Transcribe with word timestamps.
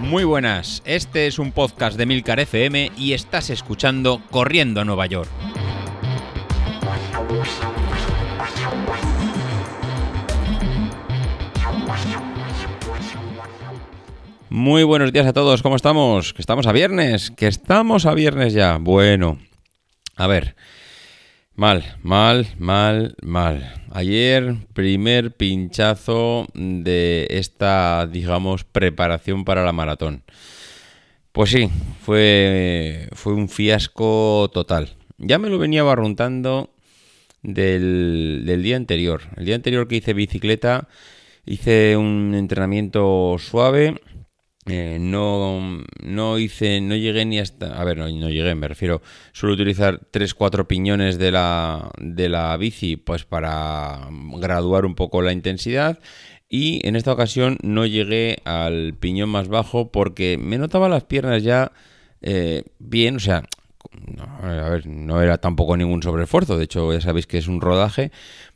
Muy 0.00 0.24
buenas, 0.24 0.82
este 0.86 1.26
es 1.26 1.38
un 1.38 1.52
podcast 1.52 1.98
de 1.98 2.06
Milcar 2.06 2.40
FM 2.40 2.92
y 2.96 3.12
estás 3.12 3.50
escuchando 3.50 4.22
Corriendo 4.30 4.80
a 4.80 4.84
Nueva 4.84 5.04
York. 5.06 5.28
Muy 14.48 14.82
buenos 14.82 15.12
días 15.12 15.26
a 15.26 15.32
todos, 15.34 15.62
¿cómo 15.62 15.76
estamos? 15.76 16.32
Que 16.32 16.40
estamos 16.40 16.66
a 16.66 16.72
viernes, 16.72 17.30
que 17.30 17.46
estamos 17.46 18.06
a 18.06 18.14
viernes 18.14 18.54
ya. 18.54 18.78
Bueno, 18.78 19.38
a 20.16 20.26
ver, 20.26 20.56
Mal, 21.58 21.82
mal, 22.04 22.46
mal, 22.60 23.16
mal. 23.20 23.74
Ayer, 23.90 24.54
primer 24.74 25.32
pinchazo 25.32 26.46
de 26.54 27.26
esta, 27.30 28.06
digamos, 28.06 28.62
preparación 28.62 29.44
para 29.44 29.64
la 29.64 29.72
maratón. 29.72 30.22
Pues 31.32 31.50
sí, 31.50 31.68
fue, 32.02 33.08
fue 33.12 33.32
un 33.32 33.48
fiasco 33.48 34.48
total. 34.54 34.94
Ya 35.18 35.40
me 35.40 35.48
lo 35.48 35.58
venía 35.58 35.82
barruntando 35.82 36.70
del, 37.42 38.44
del 38.46 38.62
día 38.62 38.76
anterior. 38.76 39.22
El 39.36 39.46
día 39.46 39.56
anterior 39.56 39.88
que 39.88 39.96
hice 39.96 40.12
bicicleta, 40.14 40.86
hice 41.44 41.96
un 41.96 42.36
entrenamiento 42.36 43.34
suave 43.40 44.00
eh, 44.68 44.98
no, 45.00 45.82
no 46.02 46.38
hice, 46.38 46.80
no 46.80 46.94
llegué 46.94 47.24
ni 47.24 47.38
hasta, 47.38 47.80
a 47.80 47.84
ver, 47.84 47.98
no, 47.98 48.08
llegué, 48.08 48.54
me 48.54 48.68
refiero, 48.68 49.00
suelo 49.32 49.54
utilizar 49.54 50.00
3-4 50.12 50.66
piñones 50.66 51.18
de 51.18 51.30
la, 51.30 51.90
de 51.98 52.28
la 52.28 52.56
bici 52.56 52.96
pues 52.96 53.24
para 53.24 54.08
graduar 54.10 54.84
un 54.84 54.94
poco 54.94 55.22
la 55.22 55.32
intensidad 55.32 55.98
y 56.48 56.86
en 56.86 56.96
esta 56.96 57.12
ocasión 57.12 57.58
no 57.62 57.86
llegué 57.86 58.38
al 58.44 58.94
piñón 58.94 59.30
más 59.30 59.48
bajo 59.48 59.90
porque 59.90 60.38
me 60.38 60.58
notaba 60.58 60.88
las 60.88 61.04
piernas 61.04 61.42
ya 61.42 61.72
eh, 62.20 62.64
bien, 62.78 63.16
o 63.16 63.20
sea, 63.20 63.44
no 64.84 65.22
era 65.22 65.38
tampoco 65.38 65.76
ningún 65.76 66.02
sobreesfuerzo, 66.02 66.58
de 66.58 66.64
hecho 66.64 66.92
ya 66.92 67.00
sabéis 67.00 67.26
que 67.26 67.38
es 67.38 67.48
un 67.48 67.60
rodaje, 67.60 68.10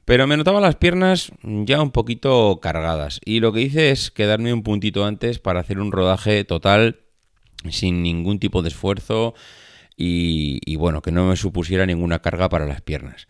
pero 0.04 0.26
me 0.26 0.36
notaba 0.36 0.60
las 0.60 0.76
piernas 0.76 1.32
ya 1.42 1.80
un 1.80 1.90
poquito 1.90 2.58
cargadas. 2.60 3.20
Y 3.24 3.40
lo 3.40 3.52
que 3.52 3.62
hice 3.62 3.90
es 3.90 4.10
quedarme 4.10 4.52
un 4.52 4.62
puntito 4.62 5.04
antes 5.04 5.38
para 5.38 5.60
hacer 5.60 5.78
un 5.78 5.92
rodaje 5.92 6.44
total 6.44 7.00
sin 7.70 8.02
ningún 8.02 8.38
tipo 8.38 8.62
de 8.62 8.68
esfuerzo 8.68 9.34
y, 9.96 10.74
bueno, 10.76 11.00
que 11.00 11.12
no 11.12 11.28
me 11.28 11.36
supusiera 11.36 11.86
ninguna 11.86 12.20
carga 12.20 12.48
para 12.48 12.66
las 12.66 12.80
piernas. 12.80 13.28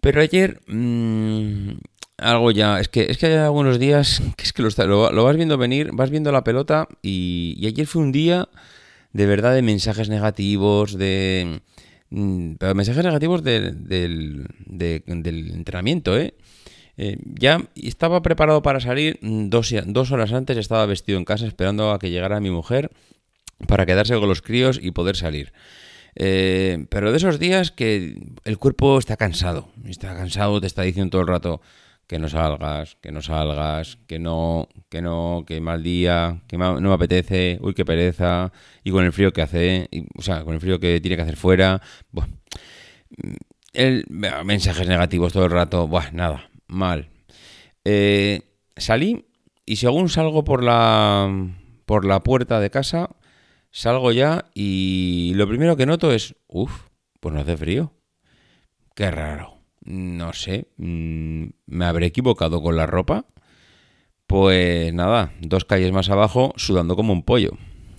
Pero 0.00 0.20
ayer 0.20 0.60
mm, 0.68 1.70
algo 2.18 2.52
ya, 2.52 2.78
es 2.78 2.88
que, 2.88 3.10
es 3.10 3.18
que 3.18 3.26
hay 3.26 3.34
algunos 3.34 3.80
días 3.80 4.22
que 4.36 4.44
es 4.44 4.52
que 4.52 4.62
lo, 4.62 5.10
lo, 5.10 5.24
vas 5.24 5.36
viendo 5.36 5.58
venir, 5.58 5.90
vas 5.92 6.10
viendo 6.10 6.30
la 6.30 6.44
pelota 6.44 6.86
y 7.02 7.60
ayer 7.66 7.86
fue 7.88 8.02
un 8.02 8.12
día 8.12 8.48
de 9.12 9.26
verdad 9.26 9.54
de 9.54 9.62
mensajes 9.62 10.08
negativos, 10.08 10.96
de 10.96 11.60
pero 12.58 12.74
mensajes 12.74 13.04
negativos 13.04 13.42
del, 13.42 14.46
entrenamiento, 15.06 16.18
¿eh? 16.18 16.34
¿eh? 16.96 17.18
ya 17.34 17.68
estaba 17.74 18.22
preparado 18.22 18.62
para 18.62 18.80
salir 18.80 19.18
mm, 19.20 19.50
dos, 19.50 19.74
dos, 19.86 20.12
horas 20.12 20.32
antes, 20.32 20.56
estaba 20.56 20.86
vestido 20.86 21.18
en 21.18 21.26
casa 21.26 21.46
esperando 21.46 21.90
a 21.90 21.98
que 21.98 22.10
llegara 22.10 22.40
mi 22.40 22.50
mujer 22.50 22.90
para 23.68 23.84
quedarse 23.84 24.18
con 24.18 24.28
los 24.28 24.40
críos 24.40 24.78
y 24.82 24.92
poder 24.92 25.16
salir. 25.16 25.52
Eh, 26.14 26.86
pero 26.88 27.10
de 27.10 27.18
esos 27.18 27.38
días 27.38 27.70
que 27.70 28.18
el 28.44 28.56
cuerpo 28.56 28.98
está 28.98 29.18
cansado, 29.18 29.68
está 29.86 30.14
cansado, 30.14 30.58
te 30.60 30.66
está 30.66 30.82
diciendo 30.82 31.10
todo 31.10 31.20
el 31.20 31.28
rato, 31.28 31.60
que 32.06 32.18
no 32.18 32.28
salgas, 32.28 32.96
que 33.00 33.10
no 33.10 33.20
salgas, 33.20 33.98
que 34.06 34.18
no, 34.18 34.68
que 34.88 35.02
no, 35.02 35.44
que 35.46 35.60
mal 35.60 35.82
día, 35.82 36.42
que 36.46 36.56
no 36.56 36.80
me 36.80 36.92
apetece, 36.92 37.58
uy, 37.60 37.74
qué 37.74 37.84
pereza, 37.84 38.52
y 38.84 38.90
con 38.90 39.04
el 39.04 39.12
frío 39.12 39.32
que 39.32 39.42
hace, 39.42 39.88
o 40.16 40.22
sea, 40.22 40.44
con 40.44 40.54
el 40.54 40.60
frío 40.60 40.78
que 40.78 41.00
tiene 41.00 41.16
que 41.16 41.22
hacer 41.22 41.36
fuera, 41.36 41.82
bueno, 42.12 42.38
el, 43.72 44.06
mensajes 44.08 44.88
negativos 44.88 45.32
todo 45.32 45.44
el 45.44 45.50
rato, 45.50 45.88
buah, 45.88 46.10
nada, 46.12 46.48
mal. 46.68 47.10
Eh, 47.84 48.42
salí 48.76 49.26
y 49.64 49.76
según 49.76 50.08
salgo 50.08 50.44
por 50.44 50.62
la, 50.62 51.28
por 51.86 52.04
la 52.04 52.22
puerta 52.22 52.60
de 52.60 52.70
casa, 52.70 53.10
salgo 53.70 54.12
ya 54.12 54.46
y 54.54 55.32
lo 55.34 55.48
primero 55.48 55.76
que 55.76 55.86
noto 55.86 56.12
es, 56.12 56.36
uff, 56.46 56.88
pues 57.20 57.34
no 57.34 57.40
hace 57.40 57.56
frío. 57.56 57.92
Qué 58.94 59.10
raro 59.10 59.55
no 59.86 60.32
sé, 60.32 60.68
mm, 60.76 61.46
me 61.66 61.84
habré 61.84 62.06
equivocado 62.06 62.62
con 62.62 62.76
la 62.76 62.86
ropa. 62.86 63.26
Pues 64.26 64.92
nada, 64.92 65.32
dos 65.40 65.64
calles 65.64 65.92
más 65.92 66.10
abajo, 66.10 66.52
sudando 66.56 66.96
como 66.96 67.12
un 67.12 67.22
pollo. 67.22 67.52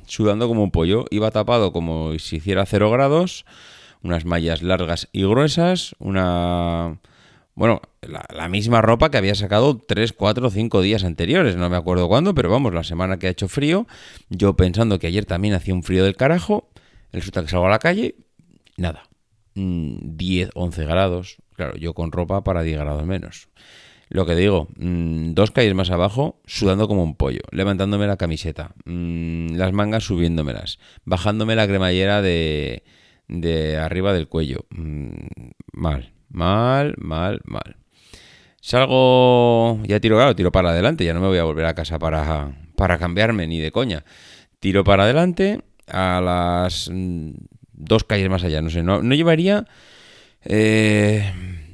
Sudando 0.06 0.48
como 0.48 0.64
un 0.64 0.72
pollo, 0.72 1.06
iba 1.10 1.32
tapado 1.32 1.72
como 1.72 2.18
si 2.20 2.38
hiciera 2.38 2.66
cero 2.66 2.92
grados, 2.92 3.46
unas 4.04 4.26
mallas 4.26 4.62
largas 4.62 5.10
y 5.12 5.24
gruesas, 5.24 5.96
una... 6.00 7.00
Bueno, 7.56 7.82
la, 8.02 8.48
misma 8.50 8.82
ropa 8.84 9.10
que 9.10 9.18
había 9.18 9.34
sacado 9.34 9.78
3, 9.78 10.14
4, 10.14 10.52
5 10.52 10.82
días 10.82 11.04
anteriores, 11.04 11.56
no 11.56 11.70
me 11.72 11.76
acuerdo 11.76 12.08
cuándo, 12.08 12.36
pero 12.36 12.52
vamos, 12.52 12.72
la 12.72 12.84
semana 12.84 13.18
que 13.18 13.26
ha 13.26 13.32
hecho 13.32 13.48
frío, 13.48 13.88
yo 14.30 14.56
pensando 14.56 15.00
que 15.00 15.08
ayer 15.08 15.26
también 15.26 15.56
hacía 15.56 15.74
un 15.74 15.82
frío 15.82 16.04
del 16.04 16.16
carajo, 16.16 16.70
resulta 17.12 17.42
que 17.42 17.48
salgo 17.48 17.66
a 17.66 17.72
la 17.72 17.80
calle, 17.80 18.16
nada, 18.78 19.10
10, 19.58 20.48
mm, 20.48 20.52
11 20.54 20.86
grados. 20.86 21.38
Claro, 21.56 21.76
yo 21.78 21.94
con 21.94 22.12
ropa 22.12 22.44
para 22.44 22.64
10 22.64 22.80
grados 22.80 23.06
menos. 23.06 23.50
Lo 24.10 24.26
que 24.26 24.36
digo, 24.36 24.70
mm, 24.78 25.34
dos 25.34 25.52
calles 25.52 25.74
más 25.74 25.90
abajo, 25.90 26.40
sudando 26.46 26.88
como 26.88 27.04
un 27.04 27.16
pollo, 27.16 27.42
levantándome 27.52 28.08
la 28.08 28.18
camiseta, 28.18 28.74
mm, 28.86 29.56
las 29.56 29.74
mangas 29.74 30.06
subiéndomelas, 30.06 30.80
bajándome 31.04 31.56
la 31.56 31.68
cremallera 31.68 32.22
de, 32.22 32.84
de 33.28 33.78
arriba 33.78 34.14
del 34.14 34.28
cuello. 34.28 34.66
mal, 35.74 36.14
mal, 36.30 36.96
mal, 36.98 37.42
mal. 37.46 37.78
Salgo, 38.62 39.80
ya 39.86 40.00
tiro, 40.00 40.18
claro, 40.18 40.36
tiro 40.36 40.52
para 40.52 40.70
adelante, 40.72 41.06
ya 41.06 41.14
no 41.14 41.22
me 41.22 41.28
voy 41.28 41.38
a 41.38 41.44
volver 41.44 41.66
a 41.66 41.76
casa 41.76 42.00
para, 42.00 42.52
para 42.76 42.98
cambiarme, 42.98 43.48
ni 43.48 43.60
de 43.60 43.72
coña. 43.72 44.04
Tiro 44.60 44.84
para 44.84 45.04
adelante, 45.04 45.62
a 45.88 46.22
las 46.22 46.90
dos 47.78 48.04
calles 48.04 48.30
más 48.30 48.44
allá, 48.44 48.62
no 48.62 48.70
sé, 48.70 48.84
no, 48.84 49.02
llevaría... 49.02 49.66
Eh, 50.44 51.24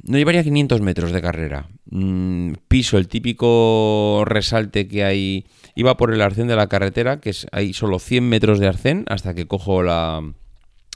no 0.03 0.17
llevaría 0.17 0.43
500 0.43 0.81
metros 0.81 1.11
de 1.11 1.21
carrera. 1.21 1.69
Mm, 1.89 2.53
piso 2.67 2.97
el 2.97 3.07
típico 3.07 4.23
resalte 4.25 4.87
que 4.87 5.03
hay. 5.03 5.45
Iba 5.75 5.95
por 5.95 6.13
el 6.13 6.21
arcén 6.21 6.47
de 6.47 6.55
la 6.55 6.67
carretera, 6.67 7.21
que 7.21 7.29
es 7.29 7.47
hay 7.51 7.73
solo 7.73 7.99
100 7.99 8.27
metros 8.27 8.59
de 8.59 8.67
arcén 8.67 9.05
hasta 9.07 9.33
que 9.33 9.47
cojo 9.47 9.81
la 9.81 10.21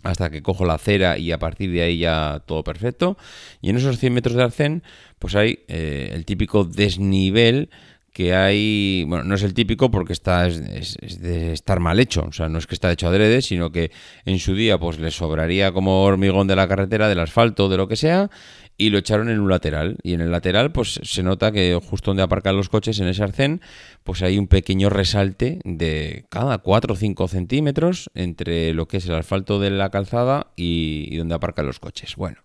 hasta 0.03 0.29
que 0.29 0.41
cojo 0.41 0.66
la 0.66 0.75
acera 0.75 1.17
y 1.17 1.31
a 1.31 1.40
partir 1.40 1.72
de 1.72 1.81
ahí 1.81 2.00
ya 2.00 2.44
todo 2.46 2.63
perfecto. 2.63 3.17
Y 3.62 3.69
en 3.69 3.78
esos 3.78 3.97
100 3.97 4.13
metros 4.13 4.35
de 4.35 4.44
arcén, 4.44 4.84
pues 5.19 5.35
hay 5.35 5.59
eh, 5.67 6.12
el 6.13 6.25
típico 6.25 6.63
desnivel 6.63 7.69
que 8.17 8.33
hay, 8.33 9.03
bueno, 9.07 9.25
no 9.25 9.35
es 9.35 9.44
el 9.44 9.53
típico 9.53 9.91
porque 9.91 10.11
está 10.11 10.47
es, 10.47 10.97
estar 11.03 11.79
mal 11.79 12.00
hecho, 12.00 12.25
o 12.28 12.31
sea, 12.31 12.50
no 12.50 12.57
es 12.57 12.66
que 12.66 12.73
está 12.73 12.91
hecho 12.91 13.07
adrede, 13.07 13.44
sino 13.44 13.72
que 13.72 13.91
en 14.25 14.39
su 14.39 14.55
día 14.55 14.79
pues 14.79 14.97
le 14.97 15.11
sobraría 15.11 15.72
como 15.72 16.01
hormigón 16.01 16.47
de 16.47 16.55
la 16.55 16.67
carretera, 16.67 17.09
del 17.09 17.19
asfalto, 17.19 17.69
de 17.69 17.78
lo 17.78 17.88
que 17.88 17.95
sea, 17.95 18.31
y 18.75 18.89
lo 18.89 18.97
echaron 18.97 19.29
en 19.29 19.39
un 19.39 19.51
lateral. 19.51 19.97
Y 20.01 20.13
en 20.13 20.22
el 20.22 20.31
lateral 20.31 20.72
pues 20.72 21.00
se 21.03 21.22
nota 21.22 21.51
que 21.51 21.79
justo 21.79 22.09
donde 22.09 22.23
aparcan 22.23 22.57
los 22.57 22.69
coches, 22.69 23.00
en 23.00 23.07
ese 23.07 23.22
arcén, 23.22 23.61
pues 24.03 24.23
hay 24.23 24.39
un 24.39 24.47
pequeño 24.47 24.89
resalte 24.89 25.59
de 25.63 26.25
cada 26.29 26.57
4 26.57 26.95
o 26.95 26.97
5 26.97 27.28
centímetros 27.28 28.09
entre 28.16 28.73
lo 28.73 28.88
que 28.88 28.97
es 28.97 29.05
el 29.05 29.13
asfalto 29.13 29.59
de 29.59 29.69
la 29.69 29.91
calzada 29.91 30.53
y, 30.55 31.16
donde 31.17 31.35
aparcan 31.35 31.67
los 31.67 31.79
coches. 31.79 32.16
Bueno, 32.16 32.39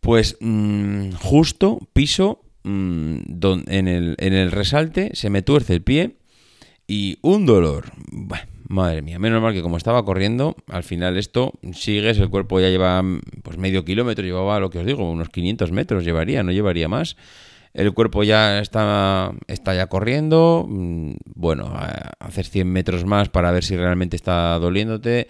pues 0.00 0.36
mm, 0.42 1.12
justo 1.12 1.78
piso 1.94 2.43
Mm, 2.64 3.18
en, 3.66 3.88
el, 3.88 4.14
en, 4.18 4.32
el, 4.32 4.50
resalte 4.50 5.10
se 5.12 5.28
me 5.28 5.42
tuerce 5.42 5.74
el 5.74 5.82
pie 5.82 6.16
y 6.86 7.18
un 7.20 7.44
dolor. 7.44 7.92
madre 8.68 9.02
mía, 9.02 9.18
menos 9.18 9.42
mal 9.42 9.52
que 9.52 9.60
como 9.60 9.76
estaba 9.76 10.04
corriendo, 10.04 10.56
al 10.68 10.82
final 10.82 11.18
esto 11.18 11.52
sigues, 11.74 12.18
el 12.18 12.30
cuerpo 12.30 12.60
ya 12.60 12.70
lleva 12.70 13.02
pues 13.42 13.58
medio 13.58 13.84
kilómetro, 13.84 14.24
llevaba 14.24 14.58
lo 14.60 14.70
que 14.70 14.78
os 14.78 14.86
digo, 14.86 15.08
unos 15.10 15.28
500 15.28 15.72
metros 15.72 16.04
llevaría, 16.04 16.42
no 16.42 16.52
llevaría 16.52 16.88
más. 16.88 17.16
El 17.74 17.92
cuerpo 17.92 18.22
ya 18.22 18.60
está, 18.60 19.32
está 19.48 19.74
ya 19.74 19.88
corriendo, 19.88 20.64
mm, 20.68 21.14
bueno, 21.34 21.70
hacer 22.18 22.46
100 22.46 22.68
metros 22.72 23.04
más 23.04 23.28
para 23.28 23.50
ver 23.50 23.64
si 23.64 23.76
realmente 23.76 24.16
está 24.16 24.58
doliéndote. 24.58 25.28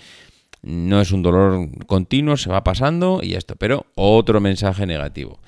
No 0.63 1.01
es 1.01 1.11
un 1.11 1.23
dolor 1.23 1.69
continuo, 1.87 2.37
se 2.37 2.51
va 2.51 2.63
pasando 2.65 3.21
y 3.23 3.35
esto, 3.35 3.57
pero 3.57 3.87
otro 3.97 4.41
mensaje 4.41 4.87
negativo. 4.87 5.41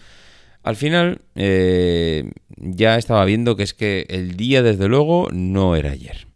Al 0.66 0.74
final 0.74 1.20
eh, 1.36 2.28
ya 2.56 2.96
estaba 2.96 3.24
viendo 3.24 3.54
que 3.54 3.62
es 3.62 3.72
que 3.72 4.04
el 4.08 4.36
día 4.36 4.64
desde 4.64 4.88
luego 4.88 5.28
no 5.30 5.76
era 5.76 5.92
ayer. 5.92 6.26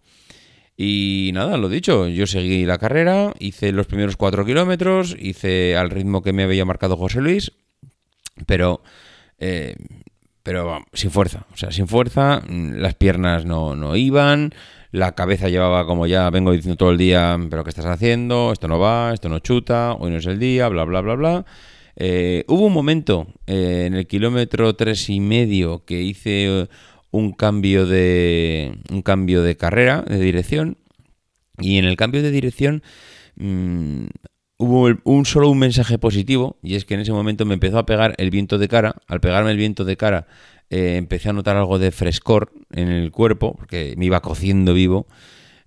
Y 0.76 1.32
nada, 1.34 1.56
lo 1.56 1.68
dicho, 1.68 2.06
yo 2.06 2.28
seguí 2.28 2.64
la 2.64 2.78
carrera, 2.78 3.34
hice 3.40 3.72
los 3.72 3.88
primeros 3.88 4.16
cuatro 4.16 4.46
kilómetros, 4.46 5.16
hice 5.18 5.76
al 5.76 5.90
ritmo 5.90 6.22
que 6.22 6.32
me 6.32 6.44
había 6.44 6.64
marcado 6.64 6.96
José 6.96 7.20
Luis, 7.20 7.50
pero 8.46 8.82
eh, 9.40 9.74
pero 10.44 10.80
sin 10.92 11.10
fuerza. 11.10 11.46
O 11.52 11.56
sea, 11.56 11.72
sin 11.72 11.88
fuerza, 11.88 12.40
mm, 12.48 12.74
las 12.74 12.94
piernas 12.94 13.44
no, 13.44 13.74
no 13.74 13.96
iban, 13.96 14.54
la 14.92 15.16
cabeza 15.16 15.48
llevaba 15.48 15.86
como 15.86 16.06
ya 16.06 16.30
vengo 16.30 16.52
diciendo 16.52 16.76
todo 16.76 16.92
el 16.92 16.98
día, 16.98 17.36
pero 17.50 17.64
¿qué 17.64 17.70
estás 17.70 17.86
haciendo? 17.86 18.52
Esto 18.52 18.68
no 18.68 18.78
va, 18.78 19.12
esto 19.12 19.28
no 19.28 19.40
chuta, 19.40 19.94
hoy 19.94 20.12
no 20.12 20.18
es 20.18 20.26
el 20.26 20.38
día, 20.38 20.68
bla, 20.68 20.84
bla, 20.84 21.00
bla, 21.00 21.14
bla. 21.16 21.44
Eh, 22.02 22.44
hubo 22.48 22.64
un 22.64 22.72
momento 22.72 23.26
eh, 23.46 23.84
en 23.86 23.92
el 23.92 24.06
kilómetro 24.06 24.74
tres 24.74 25.10
y 25.10 25.20
medio 25.20 25.84
que 25.84 26.00
hice 26.00 26.66
un 27.10 27.32
cambio 27.32 27.84
de 27.84 28.72
un 28.90 29.02
cambio 29.02 29.42
de 29.42 29.58
carrera, 29.58 30.00
de 30.00 30.18
dirección, 30.18 30.78
y 31.58 31.76
en 31.76 31.84
el 31.84 31.96
cambio 31.96 32.22
de 32.22 32.30
dirección 32.30 32.82
mm, 33.36 34.06
hubo 34.56 34.88
un 35.04 35.26
solo 35.26 35.50
un 35.50 35.58
mensaje 35.58 35.98
positivo 35.98 36.56
y 36.62 36.76
es 36.76 36.86
que 36.86 36.94
en 36.94 37.00
ese 37.00 37.12
momento 37.12 37.44
me 37.44 37.52
empezó 37.52 37.78
a 37.78 37.84
pegar 37.84 38.14
el 38.16 38.30
viento 38.30 38.56
de 38.56 38.68
cara. 38.68 38.94
Al 39.06 39.20
pegarme 39.20 39.50
el 39.50 39.58
viento 39.58 39.84
de 39.84 39.98
cara 39.98 40.26
eh, 40.70 40.96
empecé 40.96 41.28
a 41.28 41.34
notar 41.34 41.58
algo 41.58 41.78
de 41.78 41.90
frescor 41.90 42.50
en 42.72 42.88
el 42.88 43.10
cuerpo 43.10 43.54
porque 43.58 43.92
me 43.98 44.06
iba 44.06 44.22
cociendo 44.22 44.72
vivo. 44.72 45.06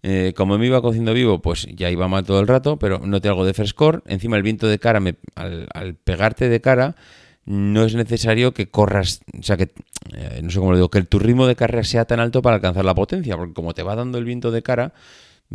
Eh, 0.05 0.33
como 0.35 0.57
me 0.57 0.65
iba 0.65 0.81
cociendo 0.81 1.13
vivo, 1.13 1.41
pues 1.41 1.65
ya 1.73 1.89
iba 1.89 2.09
mal 2.09 2.25
todo 2.25 2.41
el 2.41 2.47
rato, 2.47 2.77
pero 2.77 2.99
noté 2.99 3.29
algo 3.29 3.45
de 3.45 3.53
frescor. 3.53 4.03
Encima 4.05 4.35
el 4.35 4.43
viento 4.43 4.67
de 4.67 4.77
cara, 4.77 5.01
al, 5.35 5.95
pegarte 6.03 6.49
de 6.49 6.59
cara, 6.59 6.97
no 7.45 7.85
es 7.85 7.95
necesario 7.95 8.53
que 8.53 8.69
corras, 8.69 9.21
o 9.37 9.43
sea, 9.43 9.55
que, 9.55 9.71
eh, 10.13 10.41
no 10.43 10.49
sé 10.49 10.59
cómo 10.59 10.71
lo 10.71 10.77
digo, 10.77 10.89
que 10.89 11.01
tu 11.03 11.19
ritmo 11.19 11.47
de 11.47 11.55
carrera 11.55 11.85
sea 11.85 12.03
tan 12.03 12.19
alto 12.19 12.41
para 12.41 12.57
alcanzar 12.57 12.83
la 12.83 12.93
potencia, 12.93 13.37
porque 13.37 13.53
como 13.53 13.73
te 13.73 13.83
va 13.83 13.95
dando 13.95 14.17
el 14.17 14.25
viento 14.25 14.51
de 14.51 14.61
cara, 14.61 14.93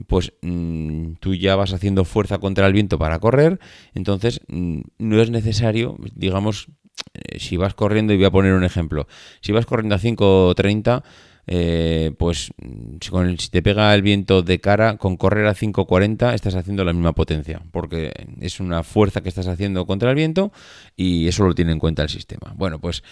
pues 0.07 0.33
mm, 0.41 1.15
tú 1.21 1.35
ya 1.35 1.55
vas 1.57 1.73
haciendo 1.75 2.05
fuerza 2.05 2.39
contra 2.39 2.67
el 2.67 2.73
viento 2.73 2.99
para 2.99 3.19
correr, 3.19 3.59
entonces 3.95 4.41
mm, 4.49 4.81
no 4.99 5.21
es 5.21 5.31
necesario, 5.31 5.97
digamos, 6.15 6.69
eh, 7.15 7.39
si 7.39 7.57
vas 7.57 7.75
corriendo, 7.75 8.13
y 8.13 8.17
voy 8.17 8.27
a 8.27 8.31
poner 8.31 8.55
un 8.55 8.65
ejemplo, 8.65 9.07
si 9.41 9.53
vas 9.53 9.67
corriendo 9.67 9.95
a 9.95 9.99
5.30, 9.99 11.03
eh, 11.49 12.13
pues 12.19 12.53
si, 13.01 13.11
con 13.11 13.39
si 13.39 13.51
te 13.51 13.63
pega 13.63 13.95
el 13.95 14.03
viento 14.03 14.43
de 14.43 14.61
cara, 14.61 14.99
con 14.99 15.17
correr 15.17 15.47
a 15.47 15.55
5.40 15.55 16.35
estás 16.35 16.55
haciendo 16.55 16.85
la 16.85 16.93
misma 16.93 17.15
potencia, 17.15 17.63
porque 17.73 18.13
es 18.41 18.61
una 18.61 18.83
fuerza 18.83 19.23
que 19.23 19.31
estás 19.31 19.49
haciendo 19.49 19.87
contra 19.87 20.11
el 20.11 20.17
viento 20.17 20.53
y 20.95 21.27
eso 21.27 21.45
lo 21.45 21.55
tiene 21.55 21.73
en 21.73 21.79
cuenta 21.79 22.03
el 22.03 22.11
sistema. 22.11 22.53
Bueno, 22.55 22.81
pues 22.81 23.03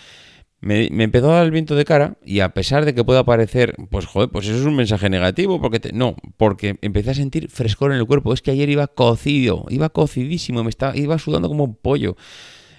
me, 0.61 0.87
empezó 0.87 1.31
a 1.31 1.37
dar 1.37 1.45
el 1.45 1.51
viento 1.51 1.77
de 1.77 1.85
cara 1.85 2.17
y 2.25 2.41
a 2.41 2.51
pesar 2.51 2.85
de 2.85 2.95
que 2.95 3.05
pueda 3.05 3.25
parecer, 3.25 3.75
pues 3.91 4.07
joder, 4.07 4.31
pues 4.31 4.47
eso 4.47 4.57
es 4.57 4.65
un 4.65 4.77
mensaje 4.77 5.09
negativo, 5.11 5.61
porque 5.61 5.91
no, 5.93 6.17
porque 6.37 6.79
empecé 6.83 7.11
a 7.11 7.15
sentir 7.15 7.49
frescor 7.51 7.93
en 7.93 7.99
el 7.99 8.07
cuerpo. 8.07 8.33
Es 8.33 8.43
que 8.43 8.51
ayer 8.51 8.69
iba 8.69 8.87
cocido, 8.87 9.67
iba 9.69 9.89
cocidísimo, 9.91 10.63
me 10.65 10.71
estaba, 10.71 10.97
iba 10.97 11.19
sudando 11.19 11.49
como 11.49 11.65
un 11.65 11.77
pollo. 11.77 12.17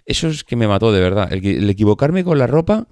Eso 0.05 0.27
es 0.27 0.43
que 0.43 0.55
me 0.55 0.67
mató 0.67 0.91
de 0.91 1.01
verdad. 1.01 1.31
El, 1.31 1.69
equivocarme 1.69 2.23
con 2.23 2.39
la 2.39 2.47
ropa 2.47 2.87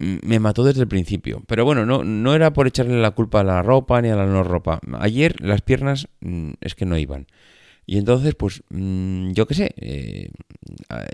me 0.00 0.40
mató 0.40 0.64
desde 0.64 0.80
el 0.80 0.88
principio. 0.88 1.42
Pero 1.46 1.64
bueno, 1.64 1.86
no, 1.86 2.02
no 2.02 2.34
era 2.34 2.52
por 2.52 2.66
echarle 2.66 3.00
la 3.00 3.12
culpa 3.12 3.40
a 3.40 3.44
la 3.44 3.62
ropa 3.62 4.00
ni 4.02 4.08
a 4.08 4.16
la 4.16 4.26
no 4.26 4.42
ropa. 4.42 4.80
Ayer 4.98 5.40
las 5.40 5.62
piernas 5.62 6.08
mm, 6.20 6.52
es 6.60 6.74
que 6.74 6.86
no 6.86 6.98
iban. 6.98 7.26
Y 7.86 7.98
entonces, 7.98 8.34
pues, 8.34 8.62
mm, 8.70 9.32
yo 9.32 9.46
qué 9.46 9.54
sé, 9.54 9.74
eh, 9.76 10.30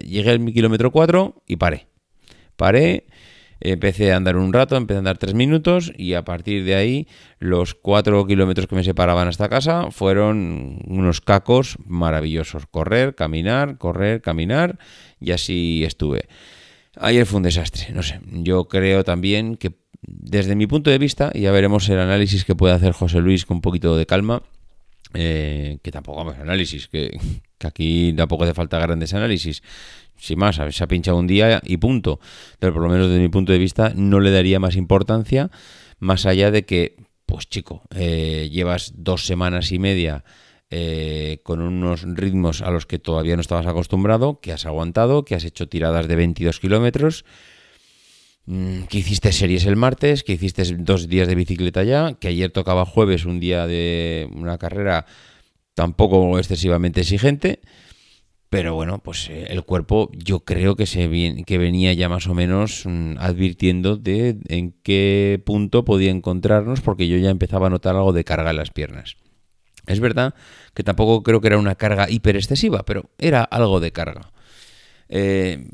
llegué 0.06 0.30
al 0.30 0.44
kilómetro 0.52 0.90
4 0.90 1.42
y 1.46 1.56
paré 1.56 1.88
paré, 2.56 3.06
empecé 3.60 4.12
a 4.12 4.16
andar 4.16 4.36
un 4.36 4.52
rato, 4.52 4.76
empecé 4.76 4.96
a 4.96 4.98
andar 4.98 5.18
tres 5.18 5.34
minutos 5.34 5.92
y 5.96 6.14
a 6.14 6.24
partir 6.24 6.64
de 6.64 6.74
ahí 6.74 7.08
los 7.38 7.74
cuatro 7.74 8.26
kilómetros 8.26 8.66
que 8.66 8.74
me 8.74 8.84
separaban 8.84 9.28
hasta 9.28 9.48
casa 9.48 9.90
fueron 9.90 10.80
unos 10.86 11.20
cacos 11.20 11.76
maravillosos. 11.86 12.66
Correr, 12.66 13.14
caminar, 13.14 13.78
correr, 13.78 14.20
caminar 14.20 14.78
y 15.20 15.32
así 15.32 15.84
estuve. 15.84 16.28
Ayer 16.96 17.26
fue 17.26 17.38
un 17.38 17.42
desastre, 17.42 17.92
no 17.92 18.02
sé. 18.02 18.20
Yo 18.32 18.66
creo 18.68 19.04
también 19.04 19.56
que 19.56 19.72
desde 20.02 20.54
mi 20.54 20.66
punto 20.66 20.90
de 20.90 20.98
vista, 20.98 21.32
ya 21.34 21.50
veremos 21.52 21.88
el 21.88 21.98
análisis 21.98 22.44
que 22.44 22.54
puede 22.54 22.74
hacer 22.74 22.92
José 22.92 23.20
Luis 23.20 23.44
con 23.44 23.58
un 23.58 23.60
poquito 23.60 23.96
de 23.96 24.06
calma, 24.06 24.42
eh, 25.14 25.78
que 25.82 25.90
tampoco 25.90 26.18
vamos 26.18 26.36
análisis, 26.38 26.88
que, 26.88 27.18
que, 27.58 27.66
aquí 27.66 28.12
tampoco 28.16 28.44
hace 28.44 28.54
falta 28.54 28.78
grandes 28.78 29.14
análisis 29.14 29.62
sin 30.18 30.38
más, 30.38 30.60
se 30.70 30.84
ha 30.84 30.88
pinchado 30.88 31.18
un 31.18 31.26
día 31.26 31.60
y 31.64 31.76
punto. 31.76 32.20
Pero 32.58 32.72
por 32.72 32.82
lo 32.82 32.88
menos 32.88 33.08
desde 33.08 33.20
mi 33.20 33.28
punto 33.28 33.52
de 33.52 33.58
vista 33.58 33.92
no 33.94 34.20
le 34.20 34.30
daría 34.30 34.58
más 34.58 34.76
importancia, 34.76 35.50
más 35.98 36.26
allá 36.26 36.50
de 36.50 36.64
que, 36.64 36.96
pues 37.26 37.48
chico, 37.48 37.82
eh, 37.94 38.48
llevas 38.50 38.92
dos 38.96 39.26
semanas 39.26 39.72
y 39.72 39.78
media 39.78 40.24
eh, 40.70 41.40
con 41.44 41.60
unos 41.60 42.02
ritmos 42.02 42.60
a 42.60 42.70
los 42.70 42.86
que 42.86 42.98
todavía 42.98 43.36
no 43.36 43.40
estabas 43.40 43.66
acostumbrado, 43.66 44.40
que 44.40 44.52
has 44.52 44.66
aguantado, 44.66 45.24
que 45.24 45.34
has 45.34 45.44
hecho 45.44 45.68
tiradas 45.68 46.08
de 46.08 46.16
22 46.16 46.58
kilómetros, 46.58 47.24
mm, 48.46 48.82
que 48.84 48.98
hiciste 48.98 49.32
series 49.32 49.64
el 49.66 49.76
martes, 49.76 50.24
que 50.24 50.32
hiciste 50.32 50.64
dos 50.78 51.08
días 51.08 51.28
de 51.28 51.36
bicicleta 51.36 51.84
ya, 51.84 52.14
que 52.14 52.28
ayer 52.28 52.50
tocaba 52.50 52.84
jueves 52.84 53.24
un 53.26 53.38
día 53.38 53.66
de 53.66 54.28
una 54.34 54.58
carrera 54.58 55.06
tampoco 55.74 56.38
excesivamente 56.38 57.02
exigente. 57.02 57.60
Pero 58.48 58.74
bueno, 58.74 59.00
pues 59.00 59.28
eh, 59.28 59.48
el 59.50 59.64
cuerpo 59.64 60.10
yo 60.14 60.40
creo 60.40 60.76
que, 60.76 60.86
se 60.86 61.44
que 61.46 61.58
venía 61.58 61.92
ya 61.92 62.08
más 62.08 62.26
o 62.28 62.34
menos 62.34 62.84
mm, 62.86 63.18
advirtiendo 63.18 63.96
de 63.96 64.38
en 64.48 64.72
qué 64.82 65.42
punto 65.44 65.84
podía 65.84 66.10
encontrarnos 66.10 66.80
porque 66.80 67.08
yo 67.08 67.18
ya 67.18 67.30
empezaba 67.30 67.66
a 67.66 67.70
notar 67.70 67.96
algo 67.96 68.12
de 68.12 68.24
carga 68.24 68.50
en 68.50 68.56
las 68.56 68.70
piernas. 68.70 69.16
Es 69.86 70.00
verdad 70.00 70.34
que 70.74 70.82
tampoco 70.82 71.22
creo 71.22 71.40
que 71.40 71.48
era 71.48 71.58
una 71.58 71.74
carga 71.74 72.10
hiper 72.10 72.36
excesiva, 72.36 72.84
pero 72.84 73.10
era 73.18 73.42
algo 73.42 73.80
de 73.80 73.92
carga. 73.92 74.30
Eh, 75.08 75.68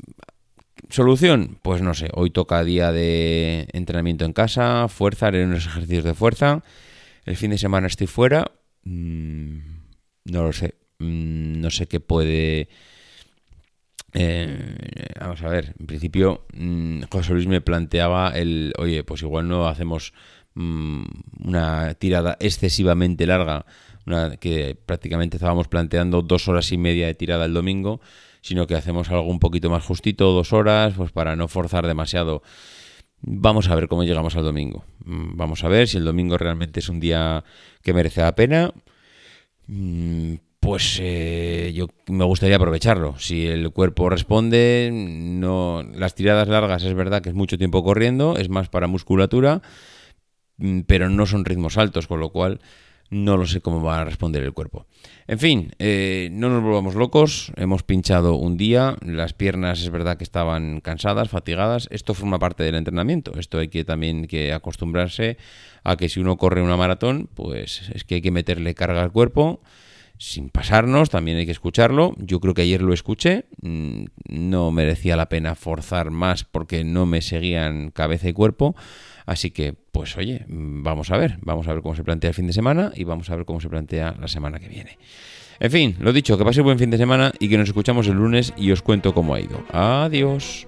¿Solución? 0.89 1.57
Pues 1.61 1.81
no 1.81 1.93
sé, 1.93 2.09
hoy 2.13 2.29
toca 2.29 2.63
día 2.63 2.91
de 2.91 3.67
entrenamiento 3.73 4.25
en 4.25 4.33
casa, 4.33 4.87
fuerza, 4.87 5.27
haré 5.27 5.43
unos 5.43 5.65
ejercicios 5.65 6.03
de 6.03 6.13
fuerza. 6.13 6.63
El 7.25 7.37
fin 7.37 7.51
de 7.51 7.57
semana 7.57 7.87
estoy 7.87 8.07
fuera. 8.07 8.51
Mm, 8.83 9.59
no 10.25 10.43
lo 10.43 10.53
sé, 10.53 10.75
Mm, 11.03 11.61
no 11.61 11.69
sé 11.69 11.87
qué 11.87 11.99
puede... 11.99 12.69
Eh, 14.15 14.75
vamos 15.19 15.41
a 15.41 15.49
ver, 15.49 15.73
en 15.79 15.87
principio 15.87 16.45
mm, 16.53 17.03
José 17.09 17.33
Luis 17.33 17.47
me 17.47 17.61
planteaba 17.61 18.29
el, 18.29 18.71
oye, 18.77 19.03
pues 19.03 19.23
igual 19.23 19.47
no 19.47 19.67
hacemos 19.67 20.13
mm, 20.55 21.03
una 21.45 21.93
tirada 21.95 22.37
excesivamente 22.39 23.25
larga, 23.25 23.65
una, 24.05 24.37
que 24.37 24.75
prácticamente 24.85 25.37
estábamos 25.37 25.67
planteando 25.67 26.21
dos 26.21 26.47
horas 26.47 26.71
y 26.71 26.77
media 26.77 27.07
de 27.07 27.15
tirada 27.15 27.45
el 27.45 27.53
domingo, 27.53 28.01
sino 28.41 28.67
que 28.67 28.75
hacemos 28.75 29.09
algo 29.09 29.29
un 29.29 29.39
poquito 29.39 29.69
más 29.69 29.83
justito, 29.85 30.31
dos 30.31 30.53
horas, 30.53 30.93
pues 30.95 31.11
para 31.11 31.35
no 31.35 31.47
forzar 31.47 31.87
demasiado. 31.87 32.43
Vamos 33.21 33.69
a 33.69 33.75
ver 33.75 33.87
cómo 33.87 34.03
llegamos 34.03 34.35
al 34.35 34.43
domingo. 34.43 34.83
Vamos 35.05 35.63
a 35.63 35.69
ver 35.69 35.87
si 35.87 35.97
el 35.97 36.03
domingo 36.03 36.37
realmente 36.37 36.81
es 36.81 36.89
un 36.89 36.99
día 36.99 37.45
que 37.81 37.93
merece 37.93 38.21
la 38.21 38.35
pena 38.35 38.73
pues 40.63 40.97
eh, 41.01 41.73
yo 41.75 41.87
me 42.07 42.23
gustaría 42.23 42.55
aprovecharlo. 42.55 43.15
Si 43.19 43.45
el 43.45 43.69
cuerpo 43.71 44.09
responde, 44.09 44.89
no 44.93 45.83
las 45.93 46.15
tiradas 46.15 46.47
largas 46.47 46.83
es 46.83 46.93
verdad 46.93 47.21
que 47.21 47.29
es 47.29 47.35
mucho 47.35 47.57
tiempo 47.57 47.83
corriendo, 47.83 48.37
es 48.37 48.47
más 48.47 48.69
para 48.69 48.87
musculatura, 48.87 49.57
mm, 49.57 49.59
pero 50.85 51.09
no 51.09 51.25
son 51.25 51.45
ritmos 51.45 51.77
altos, 51.77 52.07
con 52.07 52.19
lo 52.19 52.29
cual 52.29 52.59
no 53.09 53.37
lo 53.37 53.45
sé 53.45 53.61
cómo 53.61 53.81
va 53.81 54.01
a 54.01 54.05
responder 54.05 54.43
el 54.43 54.53
cuerpo. 54.53 54.87
En 55.27 55.39
fin, 55.39 55.71
eh, 55.79 56.29
no 56.31 56.49
nos 56.49 56.63
volvamos 56.63 56.95
locos, 56.95 57.51
hemos 57.55 57.83
pinchado 57.83 58.35
un 58.35 58.57
día, 58.57 58.95
las 59.05 59.33
piernas 59.33 59.81
es 59.81 59.89
verdad 59.89 60.17
que 60.17 60.23
estaban 60.23 60.81
cansadas, 60.81 61.29
fatigadas, 61.29 61.87
esto 61.91 62.13
forma 62.13 62.39
parte 62.39 62.63
del 62.63 62.75
entrenamiento, 62.75 63.37
esto 63.37 63.59
hay 63.59 63.67
que 63.67 63.85
también 63.85 64.27
que 64.27 64.51
acostumbrarse 64.51 65.37
a 65.83 65.95
que 65.95 66.09
si 66.09 66.19
uno 66.19 66.37
corre 66.37 66.61
una 66.61 66.77
maratón, 66.77 67.29
pues 67.33 67.89
es 67.93 68.03
que 68.03 68.15
hay 68.15 68.21
que 68.21 68.31
meterle 68.31 68.73
carga 68.73 69.03
al 69.03 69.11
cuerpo 69.11 69.61
sin 70.17 70.49
pasarnos, 70.49 71.09
también 71.09 71.37
hay 71.37 71.45
que 71.45 71.51
escucharlo. 71.51 72.13
Yo 72.17 72.39
creo 72.39 72.53
que 72.53 72.61
ayer 72.61 72.81
lo 72.81 72.93
escuché, 72.93 73.45
mm, 73.61 74.05
no 74.29 74.71
merecía 74.71 75.15
la 75.15 75.29
pena 75.29 75.55
forzar 75.55 76.11
más 76.11 76.43
porque 76.43 76.83
no 76.83 77.05
me 77.05 77.21
seguían 77.21 77.91
cabeza 77.91 78.29
y 78.29 78.33
cuerpo. 78.33 78.75
Así 79.25 79.51
que, 79.51 79.73
pues 79.91 80.17
oye, 80.17 80.45
mm, 80.47 80.83
vamos 80.83 81.11
a 81.11 81.17
ver, 81.17 81.37
vamos 81.41 81.67
a 81.67 81.73
ver 81.73 81.81
cómo 81.81 81.95
se 81.95 82.03
plantea 82.03 82.29
el 82.29 82.35
fin 82.35 82.47
de 82.47 82.53
semana 82.53 82.91
y 82.95 83.03
vamos 83.03 83.29
a 83.29 83.35
ver 83.35 83.45
cómo 83.45 83.59
se 83.59 83.69
plantea 83.69 84.15
la 84.19 84.27
semana 84.27 84.59
que 84.59 84.69
viene. 84.69 84.97
En 85.59 85.71
fin, 85.71 85.95
lo 85.99 86.11
dicho, 86.11 86.37
que 86.37 86.43
pase 86.43 86.61
buen 86.61 86.79
fin 86.79 86.89
de 86.89 86.97
semana 86.97 87.31
y 87.39 87.47
que 87.47 87.57
nos 87.57 87.69
escuchamos 87.69 88.07
el 88.07 88.15
lunes 88.15 88.53
y 88.57 88.71
os 88.71 88.81
cuento 88.81 89.13
cómo 89.13 89.35
ha 89.35 89.39
ido. 89.39 89.63
Adiós. 89.71 90.67